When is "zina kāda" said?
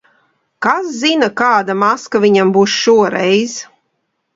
1.01-1.77